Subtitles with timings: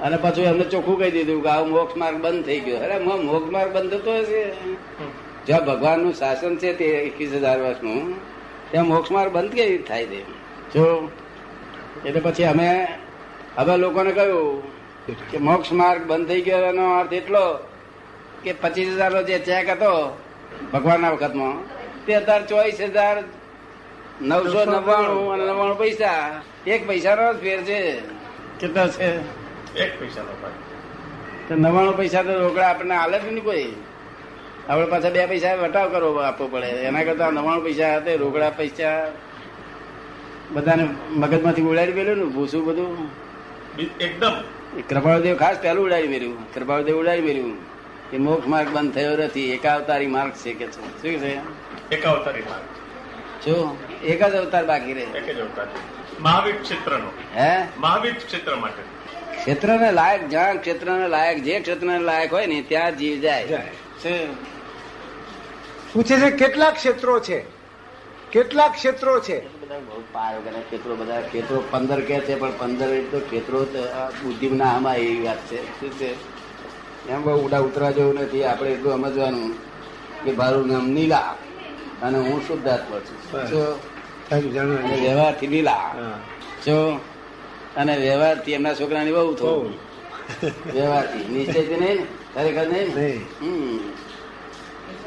[0.00, 2.76] અને પાછું એમને ચોખ્ખું કહી દીધું કે આ મોક્ષ માર્ગ બંધ થઈ ગયો.
[2.76, 4.52] અરે મો- મોક્ષ માર્ગ બંધ થતો હશે
[5.46, 8.14] જ્યાં ભગવાનનું શાસન છે તે એકવીસ હજાર વર્ષનું
[8.70, 10.24] ત્યાં મોક્ષ માર્ગ બંધ કેવી થાય છે?
[10.72, 11.10] જો
[12.06, 12.86] એટલે પછી અમે
[13.56, 14.62] હવે લોકોને કહ્યું
[15.30, 17.58] કે મોક્ષ માર્ગ બંધ થઈ ગયો એનો અર્થ એટલો
[18.42, 20.18] કે પચીસ હજાર નો જે ચેક હતો
[20.72, 21.76] ભગવાનના વખતમાં
[22.06, 23.24] તે અત્યારે ચોવીસ હજાર
[24.22, 26.42] નવસો નવ્વાણું અને નવ્વાણું પૈસા.
[26.66, 28.00] એક પૈસાનો જ ફેર છે.
[28.60, 29.45] કેટલો છે?
[29.76, 30.76] એક પૈસાનો ફાયદો
[31.48, 33.72] તો નવ્વાણું પૈસા તો રોકડા આપણને હાલે જ નહીં કોઈ.
[34.68, 36.66] આપણે પાછા બે પૈસા વટાવ કરવો આપવો પડે.
[36.66, 39.12] એના કરતા નવ્વાણું પૈસા હતા રોકડા પૈસા
[40.50, 43.10] બધાને મગજમાંથી ઉડાડી મેલ્યું ને ભૂસું બધું.
[44.00, 44.32] એકદમ.
[44.88, 47.56] કૃપાળદેવ ખાસ પહેલું ઉડાડી મેર્યું કૃપાળદેવ ઉડાડી મેર્યું
[48.10, 49.52] કે મોક્ષ માર્ગ બંધ થયો નથી.
[49.52, 51.02] એકાવતારી માર્ગ છે કે છે?
[51.02, 51.40] શું છે?
[51.94, 52.62] એક અવતારી માર્ગ.
[53.46, 55.02] જો એક જ અવતાર બાકી રહે.
[55.02, 55.66] એક જ અવતાર.
[56.20, 57.40] મહાવીર ક્ષેત્રનો.
[57.40, 57.66] હે?
[57.78, 59.05] મહાવીર ક્ષેત્ર માટે.
[59.46, 63.44] ક્ષેત્રને લાયક જ્યાં ક્ષેત્રને લાયક જે ક્ષેત્રને લાયક હોય ને ત્યાં જીવ જાય.
[65.92, 66.30] પૂછે છે.
[66.30, 67.38] કેટલા ક્ષેત્રો છે?
[68.32, 69.38] કેટલા ક્ષેત્રો છે?
[69.60, 73.64] બધા બહુ પાર વગરના ક્ષેત્રો બધા ક્ષેત્રો પંદર કે છે પણ પંદર તો ક્ષેત્રો
[74.22, 75.60] બુદ્ધિના આમાં એવી વાત છે.
[75.80, 76.10] શું છે?
[77.08, 78.44] એમ બહુ ઉડા ઉતરા જેવું નથી.
[78.44, 79.48] આપણે એટલું સમજવાનું
[80.24, 81.34] કે મારું નામ નીલા
[82.02, 83.20] અને હું શુદ્ધાત્મા છું.
[85.02, 85.94] વ્યવહારથી નીલા.
[86.66, 86.78] જો
[87.76, 89.34] અને વ્યવહારથી એમના છોકરાની બહુ બહુ.
[89.34, 89.72] થવું
[90.74, 92.04] વ્યવહારથી નિશ્ચયથી નહીં ને?
[92.34, 92.88] ખરેખર નહીં.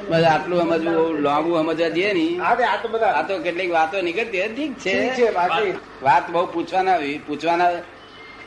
[0.09, 4.01] બસ આટલું સમજવું બહુ લાંબુ સમજવા જઈએ નહીં આ તો બધા આ તો કેટલીક વાતો
[4.01, 5.27] નીકળતી ઠીક છે
[6.03, 7.17] વાત બહુ પૂછવાના આવી.
[7.27, 7.71] પૂછવાના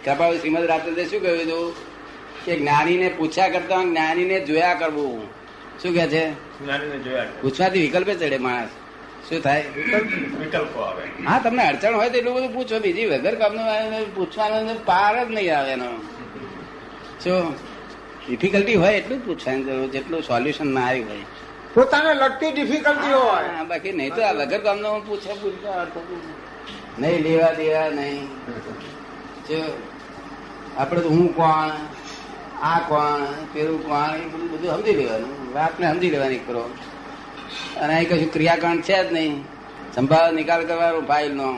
[0.05, 1.75] કપાળ શ્રીમદ રાત્રે શું કહ્યું હતું?
[2.45, 5.23] કે જ્ઞાનીને પૂછ્યા કરતા જ્ઞાનીને જોયા કરવું.
[5.83, 6.25] શું કે છે.
[7.43, 8.73] પૂછવાથી વિકલ્પે ચડે માણસ.
[9.29, 9.65] શું થાય?
[10.41, 10.81] વિકલ્પો?
[10.81, 11.03] આવે.
[11.27, 12.79] હા તમને અડચણ હોય તો એટલું બધું પૂછો.
[12.79, 15.91] બીજી વગર કામનું આ પૂછવાનો પાર જ નહીં આવે એનો.
[17.25, 17.55] શું?
[18.29, 21.25] ડિફિકલ્ટી હોય એટલું જ પૂછવાની જરૂર જેટલું સોલ્યુશન ના આવ્યું હોય.
[21.75, 23.65] પોતાને લગતી ડિફિકલ્ટી હોય.
[23.65, 26.23] બાકી નહીં તો આ વગર કામનો પૂછે પૂછતા નહીં.
[26.99, 28.29] નહીં લેવા દેવા નહીં.
[29.49, 29.83] જો
[30.77, 31.71] આપણે તો હું કોણ
[32.63, 35.55] આ કોણ પેલું કોણ એ બધું બધું સમજી લેવાનું.
[35.55, 36.71] વાતને સમજી લેવાની કરો
[37.81, 39.45] અને અહીં કશું ક્રિયાકાંડ છે જ નહીં.
[39.95, 41.49] સંભાળ નિકાલ કરવાનો ફાઇલ નો.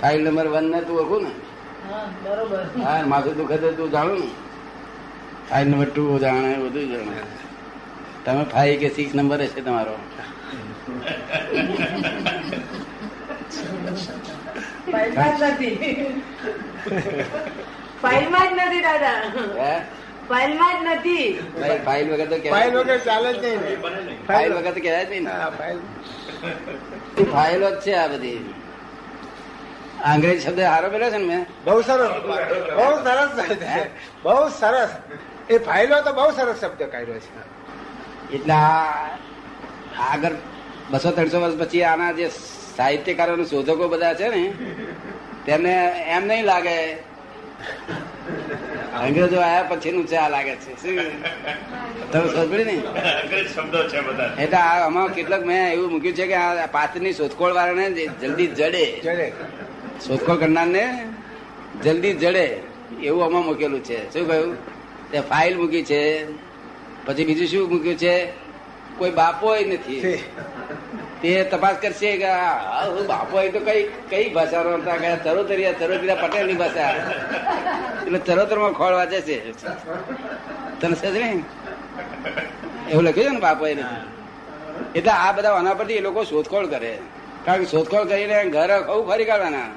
[0.00, 1.32] ફાઇલ નંબર વન ને તું ઓળખું ને?
[2.84, 4.28] હા માથું દુખે તો તું જાણું ને?
[5.50, 7.16] ફાઇલ નંબર ટુ જાણે બધું જાણે.
[8.24, 9.96] તમે ફાઇવ કે સિક્સ નંબર હશે તમારો.
[18.02, 19.18] ફાઇલમાં જ નથી દાદા.
[19.58, 19.74] હે?
[20.28, 21.28] ફાઇલમાં જ નથી.
[21.86, 23.78] ફાઇલ વગર તો ફાઇલ વગર ચાલે જ નહીં.
[24.28, 25.26] ફાઇલ વગર તો કહેવાય જ નહીં
[25.58, 25.78] ફાઇલ.
[27.34, 28.40] ફાઇલો જ છે આ બધી.
[30.12, 31.42] અંગ્રેજી શબ્દ સારો પેલો છે ને મેં?
[31.66, 32.12] બહુ સરસ.
[32.78, 33.30] બહુ સરસ
[34.24, 34.90] બહુ સરસ.
[35.50, 37.30] એ ફાઇલો તો બહુ સરસ શબ્દ કાઢ્યો છે.
[38.36, 38.56] એટલે
[40.08, 40.36] આગળ
[40.90, 42.26] બસો ત્રણસો વર્ષ પછી આના જે
[42.76, 44.42] સાહિત્યકારો શોધકો બધા છે ને
[45.46, 45.74] તેમને
[46.16, 46.76] એમ નહીં લાગે
[49.00, 50.82] અંગ્રેજો આયા પછીનું છે આ લાગે છે.
[50.82, 50.96] શું?
[52.12, 54.36] તમે સમજ્યું ને શબ્દો છે બધા.
[54.38, 59.00] એટલે આ આમાં કેટલાક મેં એવું મૂક્યું છે કે આ પાત્રની શોધખોળ વાળાને જલ્દી જડે.
[59.00, 59.32] જડે.
[60.06, 61.08] શોધખોળ કરનારને
[61.84, 62.60] જલ્દી જડે.
[63.02, 64.12] એવું આમાં મૂકેલું છે.
[64.12, 64.56] શું કહ્યું?
[65.10, 66.26] તે ફાઇલ મૂકી છે.
[67.06, 68.26] પછી બીજું શું મૂક્યું છે?
[68.98, 70.00] કોઈ બાપો નથી.
[70.00, 70.16] છે.
[71.22, 72.30] તે તપાસ કરશે કે
[73.08, 76.92] બાપો એ તો કઈ કઈ ભાષાનો હતા ચરોતરિયા પટેલ પટેલની ભાષા.
[78.06, 79.38] એટલે ચરોતરમાં ખોળ વાંચે છે.
[80.80, 81.30] તને સમજ ને
[82.90, 83.74] એવું લખ્યું છે ને બાપો એ
[84.94, 86.92] એટલે આ બધા આના પરથી એ લોકો શોધખોળ કરે.
[87.44, 89.70] કારણ કે શોધખોળ કરીને ઘર ખવું ફરી કાઢવાના.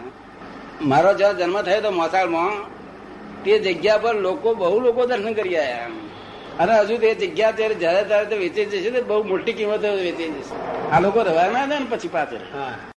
[0.82, 2.54] મારો જ્યાં જન્મ થયો તો મોસાળમાં
[3.44, 6.05] તે જગ્યા પર લોકો બહુ લોકો દર્શન કરી આવ્યા
[6.60, 10.56] અને હજુ તે જગ્યા ત્યારે જયારે ત્યારે વેચી જશે ને, બહુ મોટી કિંમતે વેચી જશે.
[10.92, 12.95] આ લોકો રવાના દે ને પછી પાછળ.